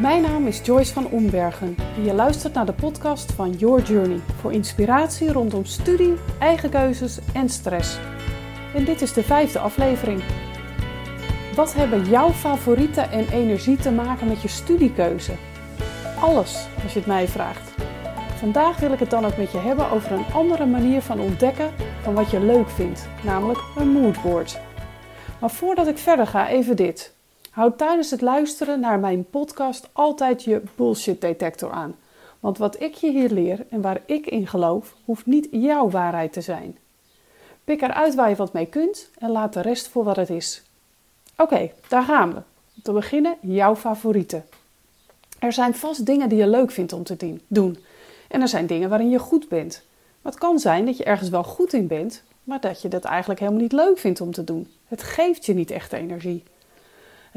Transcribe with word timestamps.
Mijn 0.00 0.22
naam 0.22 0.46
is 0.46 0.60
Joyce 0.64 0.92
van 0.92 1.06
Ombergen 1.06 1.76
en 1.96 2.04
je 2.04 2.12
luistert 2.12 2.54
naar 2.54 2.66
de 2.66 2.72
podcast 2.72 3.32
van 3.32 3.52
Your 3.52 3.82
Journey 3.82 4.20
voor 4.40 4.52
inspiratie 4.52 5.32
rondom 5.32 5.64
studie, 5.64 6.14
eigen 6.38 6.70
keuzes 6.70 7.18
en 7.32 7.48
stress. 7.48 7.98
En 8.74 8.84
dit 8.84 9.02
is 9.02 9.12
de 9.12 9.22
vijfde 9.22 9.58
aflevering. 9.58 10.22
Wat 11.54 11.74
hebben 11.74 12.04
jouw 12.04 12.30
favorieten 12.30 13.10
en 13.10 13.28
energie 13.28 13.76
te 13.76 13.90
maken 13.90 14.28
met 14.28 14.42
je 14.42 14.48
studiekeuze? 14.48 15.32
Alles, 16.20 16.66
als 16.82 16.92
je 16.92 16.98
het 16.98 17.08
mij 17.08 17.28
vraagt. 17.28 17.74
Vandaag 18.36 18.78
wil 18.80 18.92
ik 18.92 18.98
het 18.98 19.10
dan 19.10 19.24
ook 19.24 19.36
met 19.36 19.52
je 19.52 19.58
hebben 19.58 19.90
over 19.90 20.12
een 20.12 20.32
andere 20.32 20.66
manier 20.66 21.02
van 21.02 21.20
ontdekken 21.20 21.70
van 22.02 22.14
wat 22.14 22.30
je 22.30 22.40
leuk 22.40 22.70
vindt, 22.70 23.08
namelijk 23.22 23.60
een 23.76 23.88
moodboard. 23.88 24.60
Maar 25.40 25.50
voordat 25.50 25.86
ik 25.86 25.98
verder 25.98 26.26
ga, 26.26 26.48
even 26.48 26.76
dit. 26.76 27.17
Houd 27.58 27.78
tijdens 27.78 28.10
het 28.10 28.20
luisteren 28.20 28.80
naar 28.80 28.98
mijn 28.98 29.24
podcast 29.30 29.88
altijd 29.92 30.44
je 30.44 30.62
bullshit 30.74 31.20
detector 31.20 31.70
aan. 31.70 31.94
Want 32.40 32.58
wat 32.58 32.80
ik 32.80 32.94
je 32.94 33.10
hier 33.10 33.30
leer 33.30 33.66
en 33.70 33.80
waar 33.80 34.00
ik 34.06 34.26
in 34.26 34.46
geloof, 34.46 34.94
hoeft 35.04 35.26
niet 35.26 35.48
jouw 35.50 35.90
waarheid 35.90 36.32
te 36.32 36.40
zijn. 36.40 36.78
Pik 37.64 37.82
eruit 37.82 38.14
waar 38.14 38.28
je 38.28 38.36
wat 38.36 38.52
mee 38.52 38.66
kunt 38.66 39.10
en 39.18 39.30
laat 39.30 39.52
de 39.52 39.60
rest 39.60 39.88
voor 39.88 40.04
wat 40.04 40.16
het 40.16 40.30
is. 40.30 40.62
Oké, 41.36 41.70
daar 41.88 42.02
gaan 42.02 42.32
we. 42.32 42.36
Om 42.76 42.82
te 42.82 42.92
beginnen 42.92 43.36
jouw 43.40 43.76
favorieten. 43.76 44.44
Er 45.38 45.52
zijn 45.52 45.74
vast 45.74 46.06
dingen 46.06 46.28
die 46.28 46.38
je 46.38 46.48
leuk 46.48 46.70
vindt 46.70 46.92
om 46.92 47.02
te 47.02 47.38
doen. 47.48 47.78
En 48.28 48.40
er 48.40 48.48
zijn 48.48 48.66
dingen 48.66 48.88
waarin 48.88 49.10
je 49.10 49.18
goed 49.18 49.48
bent. 49.48 49.82
Maar 50.22 50.32
het 50.32 50.40
kan 50.40 50.58
zijn 50.58 50.86
dat 50.86 50.96
je 50.96 51.04
ergens 51.04 51.30
wel 51.30 51.44
goed 51.44 51.72
in 51.72 51.86
bent, 51.86 52.22
maar 52.44 52.60
dat 52.60 52.82
je 52.82 52.88
dat 52.88 53.04
eigenlijk 53.04 53.40
helemaal 53.40 53.62
niet 53.62 53.72
leuk 53.72 53.98
vindt 53.98 54.20
om 54.20 54.32
te 54.32 54.44
doen. 54.44 54.68
Het 54.88 55.02
geeft 55.02 55.46
je 55.46 55.54
niet 55.54 55.70
echt 55.70 55.92
energie. 55.92 56.44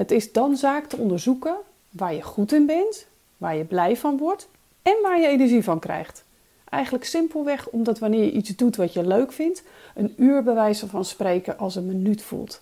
Het 0.02 0.12
is 0.12 0.32
dan 0.32 0.58
zaak 0.58 0.86
te 0.86 0.98
onderzoeken 0.98 1.56
waar 1.90 2.14
je 2.14 2.22
goed 2.22 2.52
in 2.52 2.66
bent, 2.66 3.08
waar 3.38 3.56
je 3.56 3.64
blij 3.64 3.98
van 3.98 4.18
wordt 4.18 4.48
en 4.82 4.98
waar 5.02 5.20
je 5.20 5.28
energie 5.28 5.64
van 5.64 5.80
krijgt. 5.80 6.24
Eigenlijk 6.70 7.06
simpelweg 7.06 7.68
omdat 7.70 8.00
wanneer 8.00 8.24
je 8.24 8.32
iets 8.32 8.56
doet 8.56 8.76
wat 8.76 8.94
je 8.94 9.08
leuk 9.08 9.32
vindt, 9.32 9.64
een 9.96 10.14
uur 10.18 10.44
bij 10.44 10.76
van 10.76 11.06
spreken 11.06 11.58
als 11.58 11.76
een 11.76 11.86
minuut 11.86 12.22
voelt. 12.22 12.62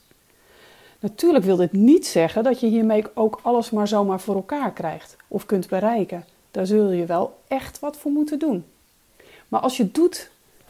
Natuurlijk 0.99 1.45
wil 1.45 1.55
dit 1.55 1.71
niet 1.71 2.07
zeggen 2.07 2.43
dat 2.43 2.59
je 2.59 2.67
hiermee 2.67 3.03
ook 3.13 3.39
alles 3.43 3.69
maar 3.69 3.87
zomaar 3.87 4.19
voor 4.19 4.35
elkaar 4.35 4.73
krijgt 4.73 5.15
of 5.27 5.45
kunt 5.45 5.67
bereiken. 5.67 6.25
Daar 6.51 6.65
zul 6.65 6.91
je 6.91 7.05
wel 7.05 7.37
echt 7.47 7.79
wat 7.79 7.97
voor 7.97 8.11
moeten 8.11 8.39
doen. 8.39 8.65
Maar 9.47 9.59
als 9.59 9.77
je, 9.77 9.91
doet, 9.91 10.29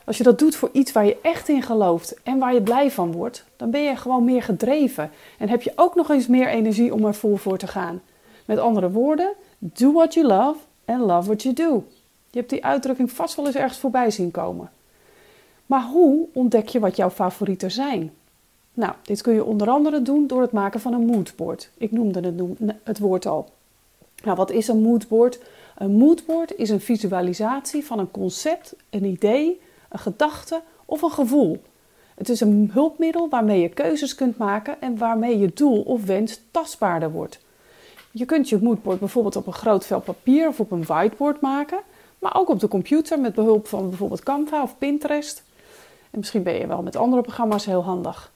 als 0.09 0.17
je 0.17 0.23
dat 0.23 0.39
doet 0.39 0.55
voor 0.55 0.69
iets 0.71 0.91
waar 0.91 1.05
je 1.05 1.17
echt 1.21 1.49
in 1.49 1.61
gelooft 1.61 2.15
en 2.23 2.39
waar 2.39 2.53
je 2.53 2.61
blij 2.61 2.91
van 2.91 3.11
wordt, 3.11 3.45
dan 3.55 3.71
ben 3.71 3.81
je 3.81 3.95
gewoon 3.95 4.23
meer 4.23 4.43
gedreven 4.43 5.11
en 5.37 5.49
heb 5.49 5.61
je 5.61 5.71
ook 5.75 5.95
nog 5.95 6.09
eens 6.09 6.27
meer 6.27 6.47
energie 6.47 6.93
om 6.93 7.05
er 7.05 7.15
vol 7.15 7.35
voor 7.35 7.57
te 7.57 7.67
gaan. 7.67 8.01
Met 8.45 8.57
andere 8.57 8.91
woorden, 8.91 9.33
do 9.57 9.91
what 9.91 10.13
you 10.13 10.27
love 10.27 10.59
and 10.85 10.99
love 10.99 11.27
what 11.27 11.41
you 11.41 11.55
do. 11.55 11.83
Je 12.29 12.37
hebt 12.37 12.49
die 12.49 12.65
uitdrukking 12.65 13.11
vast 13.11 13.35
wel 13.35 13.45
eens 13.45 13.55
ergens 13.55 13.79
voorbij 13.79 14.11
zien 14.11 14.31
komen. 14.31 14.71
Maar 15.65 15.83
hoe 15.83 16.27
ontdek 16.33 16.67
je 16.67 16.79
wat 16.79 16.95
jouw 16.95 17.09
favorieten 17.09 17.71
zijn? 17.71 18.13
Nou, 18.73 18.93
dit 19.01 19.21
kun 19.21 19.33
je 19.33 19.43
onder 19.43 19.69
andere 19.69 20.01
doen 20.01 20.27
door 20.27 20.41
het 20.41 20.51
maken 20.51 20.79
van 20.79 20.93
een 20.93 21.05
moodboard. 21.05 21.69
Ik 21.77 21.91
noemde 21.91 22.33
het, 22.83 22.99
woord 22.99 23.25
al. 23.25 23.49
Nou, 24.23 24.37
wat 24.37 24.51
is 24.51 24.67
een 24.67 24.81
moodboard? 24.81 25.39
Een 25.77 25.95
moodboard 25.95 26.55
is 26.55 26.69
een 26.69 26.81
visualisatie 26.81 27.85
van 27.85 27.99
een 27.99 28.11
concept, 28.11 28.75
een 28.89 29.05
idee, 29.05 29.59
een 29.89 29.99
gedachte 29.99 30.61
of 30.85 31.01
een 31.01 31.11
gevoel. 31.11 31.61
Het 32.15 32.29
is 32.29 32.39
een 32.39 32.69
hulpmiddel 32.73 33.29
waarmee 33.29 33.61
je 33.61 33.69
keuzes 33.69 34.15
kunt 34.15 34.37
maken 34.37 34.81
en 34.81 34.97
waarmee 34.97 35.39
je 35.39 35.51
doel 35.53 35.81
of 35.81 36.05
wens 36.05 36.41
tastbaarder 36.51 37.11
wordt. 37.11 37.39
Je 38.11 38.25
kunt 38.25 38.49
je 38.49 38.59
moodboard 38.61 38.99
bijvoorbeeld 38.99 39.35
op 39.35 39.47
een 39.47 39.53
groot 39.53 39.85
vel 39.85 39.99
papier 39.99 40.47
of 40.47 40.59
op 40.59 40.71
een 40.71 40.85
whiteboard 40.85 41.41
maken, 41.41 41.79
maar 42.19 42.35
ook 42.35 42.49
op 42.49 42.59
de 42.59 42.67
computer 42.67 43.19
met 43.19 43.33
behulp 43.33 43.67
van 43.67 43.89
bijvoorbeeld 43.89 44.23
Canva 44.23 44.61
of 44.61 44.77
Pinterest. 44.77 45.43
En 46.11 46.19
misschien 46.19 46.43
ben 46.43 46.53
je 46.53 46.67
wel 46.67 46.81
met 46.81 46.95
andere 46.95 47.21
programma's 47.21 47.65
heel 47.65 47.83
handig. 47.83 48.31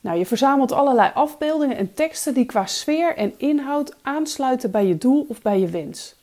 Nou, 0.00 0.18
je 0.18 0.26
verzamelt 0.26 0.72
allerlei 0.72 1.10
afbeeldingen 1.14 1.76
en 1.76 1.94
teksten 1.94 2.34
die 2.34 2.44
qua 2.44 2.66
sfeer 2.66 3.16
en 3.16 3.34
inhoud 3.36 3.94
aansluiten 4.02 4.70
bij 4.70 4.86
je 4.86 4.98
doel 4.98 5.26
of 5.28 5.42
bij 5.42 5.60
je 5.60 5.68
wens. 5.68 6.14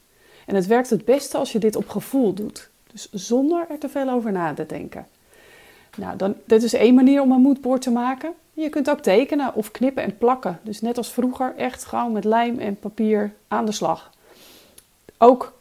En 0.46 0.56
het 0.56 0.68
werkt 0.68 0.90
het 0.90 1.06
beste 1.06 1.38
als 1.38 1.52
je 1.52 1.60
dit 1.60 1.76
op 1.76 1.90
gevoel 1.90 2.34
doet, 2.34 2.70
dus 2.92 3.10
zonder 3.12 3.66
er 3.70 3.78
te 3.78 3.90
veel 3.90 4.10
over 4.10 4.32
na 4.32 4.54
te 4.54 4.66
denken. 4.66 5.08
Nou, 5.98 6.18
dan, 6.18 6.36
dit 6.46 6.64
is 6.64 6.74
één 6.74 6.96
manier 6.96 7.22
om 7.22 7.32
een 7.32 7.42
moodboard 7.42 7.82
te 7.82 7.92
maken. 7.92 8.34
Je 8.54 8.70
kunt 8.70 8.90
ook 8.90 9.00
tekenen 9.00 9.56
of 9.56 9.72
knippen 9.72 10.04
en 10.04 10.18
plakken. 10.18 10.60
Dus 10.64 10.82
net 10.82 10.98
als 10.98 11.12
vroeger, 11.12 11.54
echt 11.56 11.86
gewoon 11.86 12.12
met 12.12 12.24
lijm 12.24 12.60
en 12.60 12.76
papier 12.76 13.34
aan 13.48 13.66
de 13.66 13.72
slag. 13.72 14.12
Ook 15.18 15.54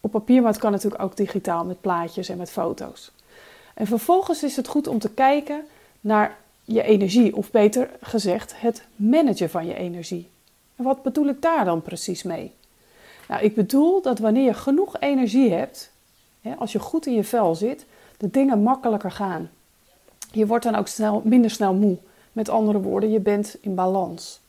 op 0.00 0.10
papier, 0.10 0.42
maar 0.42 0.50
het 0.50 0.60
kan 0.60 0.72
natuurlijk 0.72 1.02
ook 1.02 1.16
digitaal 1.16 1.64
met 1.64 1.80
plaatjes 1.80 2.28
en 2.28 2.36
met 2.36 2.50
foto's. 2.50 3.10
En 3.74 3.86
vervolgens 3.86 4.42
is 4.42 4.56
het 4.56 4.68
goed 4.68 4.86
om 4.86 4.98
te 4.98 5.10
kijken 5.10 5.64
naar 6.00 6.36
je 6.64 6.82
energie, 6.82 7.36
of 7.36 7.50
beter 7.50 7.90
gezegd, 8.00 8.60
het 8.60 8.82
managen 8.96 9.50
van 9.50 9.66
je 9.66 9.74
energie. 9.74 10.28
En 10.76 10.84
wat 10.84 11.02
bedoel 11.02 11.26
ik 11.26 11.42
daar 11.42 11.64
dan 11.64 11.82
precies 11.82 12.22
mee? 12.22 12.52
Nou, 13.28 13.42
ik 13.42 13.54
bedoel 13.54 14.02
dat 14.02 14.18
wanneer 14.18 14.44
je 14.44 14.54
genoeg 14.54 14.96
energie 15.00 15.52
hebt, 15.52 15.90
als 16.58 16.72
je 16.72 16.78
goed 16.78 17.06
in 17.06 17.14
je 17.14 17.24
vel 17.24 17.54
zit, 17.54 17.86
de 18.16 18.30
dingen 18.30 18.62
makkelijker 18.62 19.10
gaan. 19.10 19.50
Je 20.32 20.46
wordt 20.46 20.64
dan 20.64 20.74
ook 20.74 20.88
snel, 20.88 21.22
minder 21.24 21.50
snel 21.50 21.74
moe. 21.74 21.96
Met 22.32 22.48
andere 22.48 22.80
woorden, 22.80 23.10
je 23.10 23.20
bent 23.20 23.56
in 23.60 23.74
balans. 23.74 24.40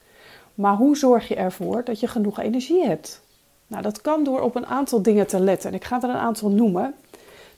Maar 0.53 0.75
hoe 0.75 0.97
zorg 0.97 1.27
je 1.27 1.35
ervoor 1.35 1.83
dat 1.83 1.99
je 1.99 2.07
genoeg 2.07 2.39
energie 2.39 2.85
hebt? 2.85 3.21
Nou, 3.67 3.83
dat 3.83 4.01
kan 4.01 4.23
door 4.23 4.41
op 4.41 4.55
een 4.55 4.65
aantal 4.65 5.01
dingen 5.01 5.27
te 5.27 5.39
letten. 5.39 5.69
En 5.69 5.75
ik 5.75 5.83
ga 5.83 6.01
er 6.01 6.09
een 6.09 6.15
aantal 6.15 6.49
noemen. 6.49 6.95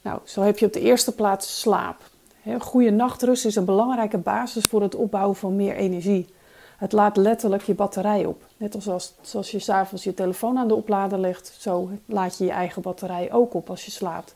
Nou, 0.02 0.20
zo 0.24 0.42
heb 0.42 0.58
je 0.58 0.66
op 0.66 0.74
de 0.74 0.80
eerste 0.80 1.16
plaats 1.16 1.60
slaap. 1.60 2.10
Goede 2.60 2.90
nachtrust 2.90 3.46
is 3.46 3.56
een 3.56 3.66
belangrijke 3.66 4.18
basis 4.18 4.66
voor 4.66 4.82
het 4.82 4.96
opbouwen 4.96 5.36
van 5.36 5.56
meer 5.56 5.76
energie. 5.76 6.28
Het 6.82 6.92
laat 6.92 7.18
letterlijk 7.18 7.64
je 7.64 7.74
batterij 7.74 8.26
op. 8.26 8.44
Net 8.58 8.88
als, 8.88 9.14
zoals 9.22 9.52
je 9.52 9.60
s'avonds 9.60 10.04
je 10.04 10.14
telefoon 10.14 10.58
aan 10.58 10.68
de 10.68 10.76
oplader 10.76 11.20
legt, 11.20 11.56
zo 11.60 11.90
laat 12.06 12.38
je 12.38 12.46
je 12.46 12.52
eigen 12.52 12.82
batterij 12.82 13.32
ook 13.32 13.54
op 13.54 13.70
als 13.70 13.86
je 13.86 13.92
slaapt. 13.92 14.34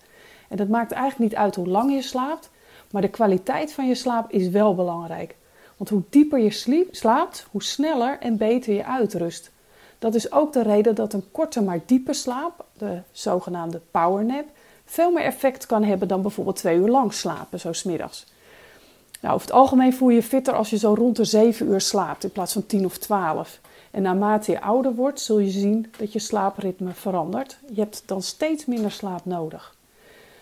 En 0.50 0.59
het 0.59 0.69
maakt 0.69 0.91
eigenlijk 0.91 1.31
niet 1.31 1.39
uit 1.39 1.56
hoe 1.56 1.67
lang 1.67 1.94
je 1.94 2.01
slaapt, 2.01 2.50
maar 2.91 3.01
de 3.01 3.07
kwaliteit 3.07 3.73
van 3.73 3.88
je 3.88 3.95
slaap 3.95 4.31
is 4.31 4.50
wel 4.50 4.75
belangrijk. 4.75 5.35
Want 5.78 5.89
hoe 5.89 6.01
dieper 6.09 6.39
je 6.39 6.85
slaapt, 6.91 7.47
hoe 7.51 7.63
sneller 7.63 8.17
en 8.19 8.38
beter 8.38 8.73
je 8.73 8.85
uitrust. 8.85 9.51
Dat 10.00 10.16
is 10.16 10.31
ook 10.31 10.53
de 10.53 10.63
reden 10.63 10.95
dat 10.95 11.13
een 11.13 11.31
korte 11.31 11.62
maar 11.62 11.79
diepe 11.85 12.13
slaap, 12.13 12.66
de 12.77 13.00
zogenaamde 13.12 13.81
powernap, 13.91 14.45
veel 14.85 15.12
meer 15.12 15.23
effect 15.23 15.66
kan 15.66 15.83
hebben 15.83 16.07
dan 16.07 16.22
bijvoorbeeld 16.22 16.56
twee 16.56 16.77
uur 16.77 16.89
lang 16.89 17.13
slapen, 17.13 17.59
zo 17.59 17.73
smiddags. 17.73 18.25
Nou, 19.21 19.33
over 19.33 19.47
het 19.47 19.55
algemeen 19.55 19.93
voel 19.93 20.09
je 20.09 20.15
je 20.15 20.23
fitter 20.23 20.53
als 20.53 20.69
je 20.69 20.77
zo 20.77 20.93
rond 20.93 21.15
de 21.15 21.25
7 21.25 21.67
uur 21.67 21.81
slaapt 21.81 22.23
in 22.23 22.31
plaats 22.31 22.53
van 22.53 22.65
10 22.65 22.85
of 22.85 22.97
12. 22.97 23.59
En 23.91 24.01
naarmate 24.01 24.51
je 24.51 24.61
ouder 24.61 24.95
wordt, 24.95 25.19
zul 25.19 25.39
je 25.39 25.49
zien 25.49 25.93
dat 25.97 26.13
je 26.13 26.19
slaapritme 26.19 26.91
verandert. 26.93 27.57
Je 27.73 27.79
hebt 27.79 28.03
dan 28.05 28.21
steeds 28.21 28.65
minder 28.65 28.91
slaap 28.91 29.25
nodig. 29.25 29.75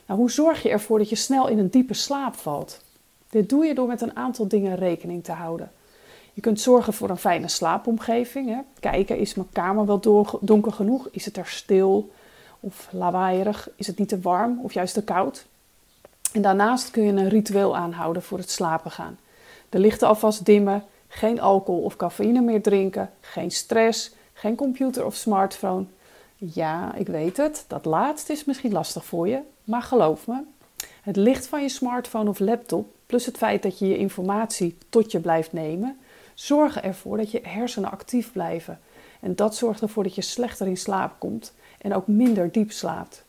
Nou, 0.05 0.19
hoe 0.19 0.31
zorg 0.31 0.63
je 0.63 0.69
ervoor 0.69 0.97
dat 0.97 1.09
je 1.09 1.15
snel 1.15 1.47
in 1.47 1.59
een 1.59 1.69
diepe 1.69 1.93
slaap 1.93 2.35
valt? 2.35 2.81
Dit 3.29 3.49
doe 3.49 3.65
je 3.65 3.73
door 3.73 3.87
met 3.87 4.01
een 4.01 4.15
aantal 4.15 4.47
dingen 4.47 4.75
rekening 4.75 5.23
te 5.23 5.31
houden. 5.31 5.71
Je 6.33 6.41
kunt 6.41 6.61
zorgen 6.61 6.93
voor 6.93 7.09
een 7.09 7.17
fijne 7.17 7.47
slaapomgeving. 7.47 8.49
Hè. 8.49 8.59
Kijken, 8.79 9.17
is 9.17 9.33
mijn 9.33 9.47
kamer 9.51 9.85
wel 9.85 9.99
donker 10.41 10.71
genoeg? 10.71 11.07
Is 11.11 11.25
het 11.25 11.37
er 11.37 11.47
stil 11.47 12.11
of 12.59 12.87
lawaaierig? 12.91 13.69
Is 13.75 13.87
het 13.87 13.97
niet 13.97 14.09
te 14.09 14.19
warm 14.19 14.59
of 14.63 14.73
juist 14.73 14.93
te 14.93 15.03
koud? 15.03 15.45
En 16.33 16.41
daarnaast 16.41 16.91
kun 16.91 17.03
je 17.03 17.11
een 17.11 17.29
ritueel 17.29 17.75
aanhouden 17.75 18.21
voor 18.21 18.37
het 18.37 18.49
slapen 18.49 18.91
gaan. 18.91 19.19
De 19.69 19.79
lichten 19.79 20.07
alvast 20.07 20.45
dimmen, 20.45 20.83
geen 21.07 21.41
alcohol 21.41 21.81
of 21.81 21.95
cafeïne 21.95 22.41
meer 22.41 22.61
drinken, 22.61 23.09
geen 23.19 23.51
stress, 23.51 24.11
geen 24.33 24.55
computer 24.55 25.05
of 25.05 25.15
smartphone. 25.15 25.85
Ja, 26.35 26.95
ik 26.95 27.07
weet 27.07 27.37
het, 27.37 27.65
dat 27.67 27.85
laatste 27.85 28.31
is 28.31 28.45
misschien 28.45 28.71
lastig 28.71 29.05
voor 29.05 29.27
je, 29.27 29.39
maar 29.63 29.81
geloof 29.81 30.27
me, 30.27 30.41
het 31.01 31.15
licht 31.15 31.47
van 31.47 31.61
je 31.61 31.69
smartphone 31.69 32.29
of 32.29 32.39
laptop, 32.39 32.87
plus 33.05 33.25
het 33.25 33.37
feit 33.37 33.63
dat 33.63 33.79
je 33.79 33.87
je 33.87 33.97
informatie 33.97 34.77
tot 34.89 35.11
je 35.11 35.19
blijft 35.19 35.53
nemen, 35.53 35.97
zorgen 36.33 36.83
ervoor 36.83 37.17
dat 37.17 37.31
je 37.31 37.39
hersenen 37.43 37.91
actief 37.91 38.31
blijven. 38.31 38.79
En 39.19 39.35
dat 39.35 39.55
zorgt 39.55 39.81
ervoor 39.81 40.03
dat 40.03 40.15
je 40.15 40.21
slechter 40.21 40.67
in 40.67 40.77
slaap 40.77 41.19
komt 41.19 41.53
en 41.81 41.93
ook 41.93 42.07
minder 42.07 42.51
diep 42.51 42.71
slaapt. 42.71 43.23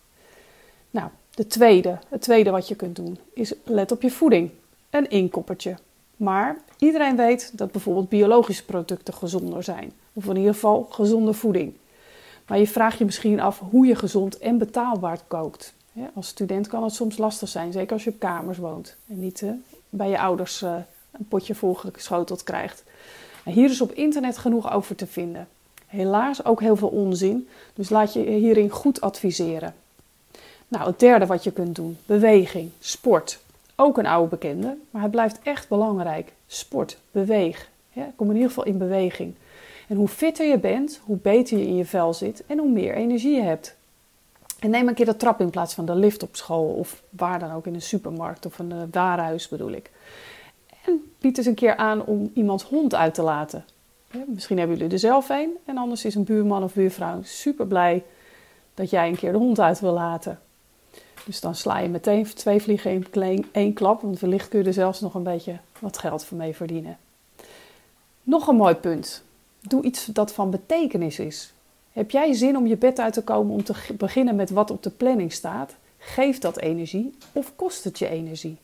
Nou, 0.91 1.09
de 1.35 1.47
tweede, 1.47 1.99
het 2.09 2.21
tweede 2.21 2.51
wat 2.51 2.69
je 2.69 2.75
kunt 2.75 2.97
doen 2.97 3.19
is 3.33 3.53
let 3.65 3.93
op 3.93 4.03
je 4.03 4.11
voeding. 4.11 4.51
Een 4.91 5.11
inkoppertje. 5.11 5.77
Maar 6.17 6.59
iedereen 6.79 7.17
weet 7.17 7.59
dat 7.59 7.73
bijvoorbeeld 7.73 8.09
biologische 8.09 8.65
producten 8.65 9.15
gezonder 9.15 9.63
zijn. 9.63 9.93
Of 10.13 10.27
in 10.27 10.37
ieder 10.37 10.55
geval 10.55 10.89
gezonde 10.91 11.33
voeding. 11.33 11.75
Maar 12.47 12.59
je 12.59 12.67
vraagt 12.67 12.99
je 12.99 13.05
misschien 13.05 13.41
af 13.41 13.59
hoe 13.71 13.87
je 13.87 13.95
gezond 13.95 14.39
en 14.39 14.59
betaalbaar 14.59 15.19
kookt. 15.29 15.75
als 16.15 16.29
student 16.29 16.67
kan 16.67 16.83
het 16.83 16.95
soms 16.95 17.17
lastig 17.17 17.49
zijn, 17.49 17.73
zeker 17.73 17.93
als 17.93 18.05
je 18.05 18.11
op 18.11 18.19
kamers 18.19 18.59
woont 18.59 18.97
en 19.09 19.21
niet 19.21 19.43
eh, 19.43 19.51
bij 19.89 20.09
je 20.09 20.19
ouders 20.19 20.63
eh, 20.63 20.77
een 21.11 21.29
potje 21.29 21.55
volgeschoteld 21.55 22.43
krijgt. 22.43 22.85
hier 23.45 23.71
is 23.71 23.81
op 23.81 23.93
internet 23.93 24.39
genoeg 24.39 24.73
over 24.73 24.97
te 24.97 25.07
vinden. 25.07 25.49
Helaas 25.87 26.45
ook 26.45 26.61
heel 26.61 26.77
veel 26.77 26.89
onzin, 26.89 27.49
dus 27.75 27.89
laat 27.89 28.13
je 28.13 28.21
hierin 28.21 28.71
goed 28.71 29.01
adviseren. 29.01 29.75
Nou, 30.75 30.87
het 30.87 30.99
derde 30.99 31.27
wat 31.27 31.45
je 31.45 31.53
kunt 31.53 31.77
doen: 31.77 31.99
beweging, 32.07 32.71
sport. 32.79 33.39
Ook 33.77 33.99
een 33.99 34.07
oude 34.07 34.29
bekende, 34.29 34.77
maar 34.91 35.03
het 35.03 35.11
blijft 35.11 35.39
echt 35.43 35.69
belangrijk. 35.69 36.33
Sport, 36.47 36.99
beweeg. 37.11 37.69
Ja, 37.93 38.13
kom 38.17 38.29
in 38.29 38.35
ieder 38.35 38.49
geval 38.49 38.65
in 38.65 38.79
beweging. 38.79 39.35
En 39.89 39.97
hoe 39.97 40.09
fitter 40.09 40.47
je 40.47 40.59
bent, 40.59 41.01
hoe 41.05 41.17
beter 41.17 41.59
je 41.59 41.67
in 41.67 41.77
je 41.77 41.85
vel 41.85 42.15
zit 42.15 42.45
en 42.47 42.59
hoe 42.59 42.71
meer 42.71 42.95
energie 42.95 43.35
je 43.35 43.43
hebt. 43.43 43.77
En 44.59 44.71
neem 44.71 44.89
een 44.89 44.95
keer 44.95 45.07
de 45.07 45.17
trap 45.17 45.41
in 45.41 45.51
plaats 45.51 45.75
van 45.75 45.85
de 45.85 45.95
lift 45.95 46.23
op 46.23 46.37
school 46.37 46.69
of 46.69 47.03
waar 47.11 47.39
dan 47.39 47.53
ook 47.53 47.67
in 47.67 47.75
een 47.75 47.83
supermarkt 47.83 48.47
of 48.47 48.59
een 48.59 48.71
uh, 48.71 48.83
warenhuis 48.91 49.49
bedoel 49.49 49.73
ik. 49.73 49.91
En 50.85 51.13
bied 51.19 51.39
eens 51.39 51.47
een 51.47 51.55
keer 51.55 51.77
aan 51.77 52.05
om 52.05 52.31
iemands 52.35 52.65
hond 52.65 52.95
uit 52.95 53.15
te 53.15 53.23
laten. 53.23 53.65
Ja, 54.11 54.25
misschien 54.27 54.59
hebben 54.59 54.77
jullie 54.77 54.93
er 54.93 54.99
zelf 54.99 55.29
een 55.29 55.51
en 55.65 55.79
anders 55.79 56.05
is 56.05 56.15
een 56.15 56.25
buurman 56.25 56.63
of 56.63 56.75
buurvrouw 56.75 57.21
super 57.23 57.67
blij 57.67 58.05
dat 58.75 58.91
jij 58.91 59.09
een 59.09 59.17
keer 59.17 59.33
de 59.33 59.39
hond 59.39 59.61
uit 59.61 59.81
wil 59.81 59.93
laten. 59.93 60.39
Dus 61.25 61.41
dan 61.41 61.55
sla 61.55 61.79
je 61.79 61.89
meteen 61.89 62.25
twee 62.25 62.63
vliegen 62.63 62.91
in 63.13 63.47
één 63.53 63.73
klap, 63.73 64.03
want 64.03 64.21
wellicht 64.21 64.49
kun 64.49 64.59
je 64.59 64.65
er 64.65 64.73
zelfs 64.73 65.01
nog 65.01 65.15
een 65.15 65.23
beetje 65.23 65.59
wat 65.79 65.99
geld 65.99 66.25
voor 66.25 66.37
mee 66.39 66.55
verdienen. 66.55 66.99
Nog 68.23 68.49
een 68.49 68.57
mooi 68.57 68.75
punt. 68.75 69.23
Doe 69.61 69.83
iets 69.83 70.07
dat 70.07 70.33
van 70.33 70.51
betekenis 70.51 71.19
is. 71.19 71.53
Heb 71.93 72.11
jij 72.11 72.33
zin 72.33 72.57
om 72.57 72.67
je 72.67 72.77
bed 72.77 72.99
uit 73.01 73.13
te 73.13 73.23
komen 73.23 73.55
om 73.55 73.65
te 73.65 73.75
beginnen 73.99 74.37
met 74.37 74.51
wat 74.51 74.71
op 74.71 74.83
de 74.83 74.91
planning 74.91 75.33
staat? 75.33 75.75
Geeft 75.99 76.43
dat 76.43 76.59
energie 76.59 77.15
of 77.33 77.53
kost 77.57 77.85
het 77.85 77.99
je 77.99 78.09
energie? 78.09 78.59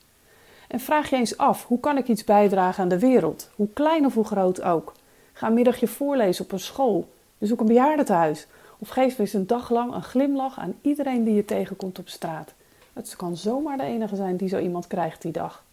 En 0.69 0.81
vraag 0.81 1.11
je 1.11 1.17
eens 1.17 1.37
af: 1.37 1.67
hoe 1.67 1.81
kan 1.81 1.97
ik 1.97 2.09
iets 2.09 2.25
bijdragen 2.25 2.83
aan 2.83 2.89
de 2.89 2.99
wereld? 2.99 3.51
Hoe 3.55 3.69
klein 3.73 4.07
of 4.07 4.15
hoe 4.15 4.25
groot 4.25 4.62
ook. 4.62 4.93
Ga 5.33 5.47
een 5.47 5.55
middagje 5.55 5.89
voorlezen 5.89 6.45
op 6.45 6.53
een 6.53 6.61
school. 6.61 7.09
Bezoek 7.39 7.61
een 7.61 7.67
bejaardentehuis. 7.67 8.47
Of 8.82 8.88
geef 8.88 9.19
eens 9.19 9.32
een 9.32 9.47
dag 9.47 9.71
lang 9.71 9.94
een 9.94 10.03
glimlach 10.03 10.59
aan 10.59 10.75
iedereen 10.81 11.25
die 11.25 11.35
je 11.35 11.44
tegenkomt 11.44 11.99
op 11.99 12.09
straat. 12.09 12.55
Het 12.93 13.17
kan 13.17 13.37
zomaar 13.37 13.77
de 13.77 13.82
enige 13.82 14.17
zijn 14.17 14.37
die 14.37 14.49
zo 14.49 14.59
iemand 14.59 14.87
krijgt 14.87 15.23
die 15.23 15.32
dag. 15.32 15.65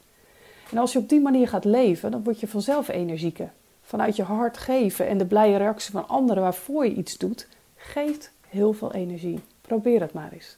En 0.72 0.78
als 0.78 0.94
je 0.94 1.00
op 1.00 1.10
die 1.10 1.22
manier 1.22 1.48
gaat 1.48 1.66
leven, 1.66 2.12
dan 2.12 2.24
word 2.24 2.40
je 2.40 2.48
vanzelf 2.48 2.88
energieker. 2.88 3.52
Vanuit 3.82 4.16
je 4.16 4.24
hart 4.24 4.58
geven 4.58 5.08
en 5.08 5.18
de 5.18 5.26
blije 5.26 5.58
reactie 5.58 5.92
van 5.92 6.08
anderen 6.08 6.44
waarvoor 6.44 6.86
je 6.86 6.94
iets 6.94 7.18
doet, 7.18 7.48
geeft 7.76 8.32
heel 8.50 8.74
veel 8.74 8.94
energie. 8.94 9.40
Probeer 9.62 10.02
het 10.02 10.14
maar 10.14 10.32
eens. 10.32 10.58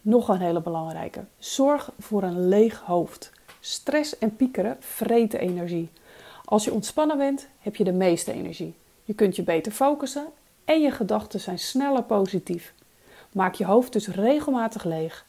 Nog 0.00 0.28
een 0.28 0.40
hele 0.40 0.60
belangrijke. 0.60 1.24
Zorg 1.38 1.90
voor 1.98 2.22
een 2.22 2.48
leeg 2.48 2.80
hoofd. 2.80 3.32
Stress 3.60 4.18
en 4.18 4.36
piekeren 4.36 4.76
vreten 4.80 5.40
energie. 5.40 5.90
Als 6.44 6.64
je 6.64 6.72
ontspannen 6.72 7.18
bent, 7.18 7.48
heb 7.58 7.76
je 7.76 7.84
de 7.84 7.92
meeste 7.92 8.32
energie. 8.32 8.74
Je 9.04 9.14
kunt 9.14 9.36
je 9.36 9.42
beter 9.42 9.72
focussen 9.72 10.26
en 10.64 10.80
je 10.80 10.90
gedachten 10.90 11.40
zijn 11.40 11.58
sneller 11.58 12.02
positief. 12.02 12.72
Maak 13.32 13.54
je 13.54 13.64
hoofd 13.64 13.92
dus 13.92 14.08
regelmatig 14.08 14.84
leeg. 14.84 15.24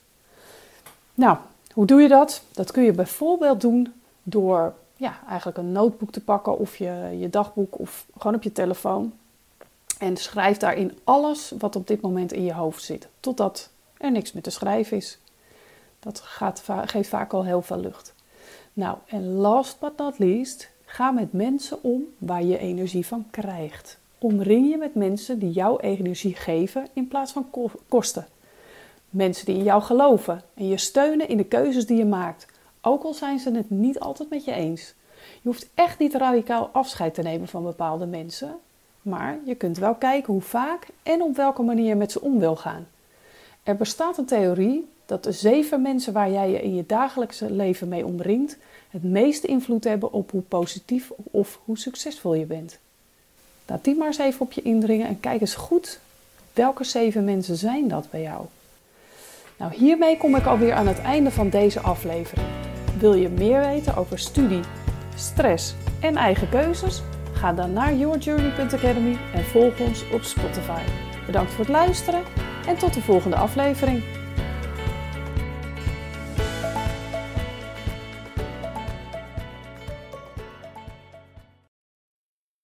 Nou, 1.14 1.38
hoe 1.74 1.86
doe 1.86 2.02
je 2.02 2.08
dat? 2.08 2.44
Dat 2.52 2.72
kun 2.72 2.84
je 2.84 2.92
bijvoorbeeld 2.92 3.62
doen 3.62 3.94
door 4.24 4.74
ja, 4.96 5.20
eigenlijk 5.28 5.58
een 5.58 5.72
notebook 5.72 6.12
te 6.12 6.24
pakken 6.24 6.58
of 6.58 6.78
je, 6.78 7.18
je 7.20 7.30
dagboek 7.30 7.80
of 7.80 8.06
gewoon 8.18 8.36
op 8.36 8.44
je 8.44 8.52
telefoon. 8.52 9.14
En 10.00 10.18
schrijf 10.18 10.58
daarin 10.58 10.98
alles 11.04 11.54
wat 11.58 11.76
op 11.76 11.88
dit 11.88 12.02
moment 12.02 12.32
in 12.32 12.44
je 12.44 12.54
hoofd 12.54 12.84
zit, 12.84 13.08
totdat 13.20 13.70
er 13.98 14.12
niks 14.12 14.32
meer 14.32 14.44
te 14.44 14.50
schrijven 14.50 14.98
is. 14.98 15.18
Dat 16.00 16.20
gaat, 16.20 16.64
geeft 16.86 17.10
vaak 17.10 17.34
al 17.34 17.46
heel 17.46 17.62
veel 17.62 17.80
lucht. 17.80 18.14
Nou, 18.74 18.98
en 19.06 19.34
last 19.34 19.80
but 19.80 19.98
not 19.98 20.20
least, 20.20 20.70
ga 20.86 21.12
met 21.12 21.34
mensen 21.34 21.84
om 21.84 22.04
waar 22.18 22.44
je 22.44 22.58
energie 22.58 23.06
van 23.06 23.26
krijgt. 23.32 23.98
Omring 24.24 24.70
je 24.70 24.78
met 24.78 24.96
mensen 24.96 25.40
die 25.40 25.52
jouw 25.52 25.80
energie 25.80 26.36
geven 26.36 26.88
in 26.94 27.08
plaats 27.08 27.32
van 27.32 27.48
kosten. 27.90 28.28
Mensen 29.10 29.46
die 29.46 29.56
in 29.56 29.64
jou 29.64 29.82
geloven 29.82 30.42
en 30.54 30.68
je 30.68 30.78
steunen 30.78 31.28
in 31.28 31.38
de 31.38 31.44
keuzes 31.44 31.86
die 31.86 31.98
je 31.98 32.06
maakt, 32.06 32.46
ook 32.82 33.04
al 33.04 33.14
zijn 33.14 33.40
ze 33.40 33.52
het 33.52 33.70
niet 33.70 34.00
altijd 34.00 34.30
met 34.30 34.46
je 34.46 34.52
eens. 34.52 34.94
Je 35.18 35.50
hoeft 35.50 35.70
echt 35.74 36.00
niet 36.00 36.16
radicaal 36.16 36.70
afscheid 36.72 37.14
te 37.14 37.22
nemen 37.22 37.48
van 37.48 37.64
bepaalde 37.64 38.06
mensen, 38.06 38.56
maar 39.02 39.40
je 39.46 39.56
kunt 39.56 39.78
wel 39.78 39.96
kijken 39.96 40.34
hoe 40.34 40.42
vaak 40.42 40.88
en 41.04 41.22
op 41.22 41.36
welke 41.36 41.62
manier 41.62 41.88
je 41.88 41.96
met 41.96 42.12
ze 42.12 42.22
om 42.22 42.40
wil 42.40 42.56
gaan. 42.56 42.88
Er 43.64 43.76
bestaat 43.76 44.18
een 44.18 44.26
theorie 44.26 44.90
dat 45.06 45.24
de 45.24 45.32
zeven 45.32 45.82
mensen 45.82 46.14
waar 46.14 46.32
jij 46.32 46.50
je 46.50 46.62
in 46.62 46.76
je 46.76 46.86
dagelijkse 46.86 47.52
leven 47.52 47.88
mee 47.88 48.06
omringt, 48.06 48.58
het 48.90 49.04
meeste 49.04 49.48
invloed 49.48 49.84
hebben 49.84 50.12
op 50.12 50.32
hoe 50.32 50.42
positief 50.42 51.12
of 51.32 51.60
hoe 51.66 51.78
succesvol 51.78 52.34
je 52.34 52.46
bent. 52.46 52.82
Laat 53.66 53.84
die 53.84 53.96
maar 53.96 54.08
eens 54.08 54.18
even 54.18 54.42
op 54.42 54.52
je 54.52 54.62
indringen 54.62 55.08
en 55.08 55.20
kijk 55.20 55.42
eens 55.42 55.56
goed 55.56 56.00
welke 56.54 56.84
zeven 56.84 57.24
mensen 57.24 57.56
zijn 57.56 57.88
dat 57.88 58.08
bij 58.10 58.22
jou. 58.22 58.46
Nou, 59.58 59.74
hiermee 59.74 60.18
kom 60.18 60.36
ik 60.36 60.46
alweer 60.46 60.74
aan 60.74 60.88
het 60.88 61.00
einde 61.00 61.32
van 61.32 61.50
deze 61.50 61.80
aflevering. 61.80 62.48
Wil 62.98 63.14
je 63.14 63.30
meer 63.30 63.60
weten 63.60 63.96
over 63.96 64.20
studie, 64.20 64.62
stress 65.16 65.76
en 66.02 66.16
eigen 66.16 66.50
keuzes? 66.50 67.02
Ga 67.34 67.54
dan 67.54 67.74
naar 67.74 67.96
yourjourney.academy 67.96 69.18
en 69.34 69.44
volg 69.44 69.80
ons 69.80 70.12
op 70.12 70.22
Spotify. 70.22 70.82
Bedankt 71.26 71.52
voor 71.52 71.66
het 71.66 71.74
luisteren 71.74 72.24
en 72.68 72.78
tot 72.78 72.94
de 72.94 73.02
volgende 73.02 73.36
aflevering. 73.36 74.04